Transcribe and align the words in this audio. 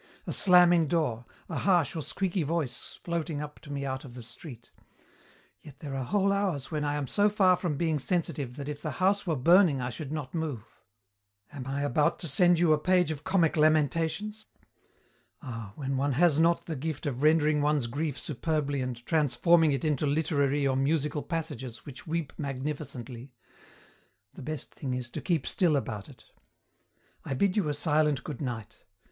A 0.25 0.33
slamming 0.33 0.87
door, 0.87 1.25
a 1.47 1.59
harsh 1.59 1.95
or 1.95 2.01
squeaky 2.01 2.41
voice 2.41 2.97
floating 3.03 3.39
up 3.39 3.59
to 3.59 3.71
me 3.71 3.85
out 3.85 4.03
of 4.03 4.15
the 4.15 4.23
street.... 4.23 4.71
Yet 5.61 5.77
there 5.77 5.93
are 5.95 6.03
whole 6.03 6.33
hours 6.33 6.71
when 6.71 6.83
I 6.83 6.95
am 6.95 7.05
so 7.05 7.29
far 7.29 7.55
from 7.55 7.77
being 7.77 7.99
sensitive 7.99 8.55
that 8.55 8.67
if 8.67 8.81
the 8.81 8.93
house 8.97 9.27
were 9.27 9.35
burning 9.35 9.79
I 9.79 9.91
should 9.91 10.11
not 10.11 10.33
move. 10.33 10.63
Am 11.53 11.67
I 11.67 11.81
about 11.83 12.17
to 12.21 12.27
send 12.27 12.57
you 12.57 12.73
a 12.73 12.79
page 12.79 13.11
of 13.11 13.23
comic 13.23 13.55
lamentations? 13.55 14.47
Ah, 15.39 15.73
when 15.75 15.97
one 15.97 16.13
has 16.13 16.39
not 16.39 16.65
the 16.65 16.75
gift 16.75 17.05
of 17.05 17.21
rendering 17.21 17.61
one's 17.61 17.85
grief 17.85 18.17
superbly 18.17 18.81
and 18.81 19.05
transforming 19.05 19.71
it 19.71 19.85
into 19.85 20.07
literary 20.07 20.65
or 20.65 20.75
musical 20.75 21.21
passages 21.21 21.85
which 21.85 22.07
weep 22.07 22.33
magnificently, 22.39 23.35
the 24.33 24.41
best 24.41 24.73
thing 24.73 24.95
is 24.95 25.11
to 25.11 25.21
keep 25.21 25.45
still 25.45 25.75
about 25.75 26.09
it. 26.09 26.23
"'I 27.23 27.35
bid 27.35 27.55
you 27.55 27.69
a 27.69 27.75
silent 27.75 28.23
goodnight. 28.23 28.77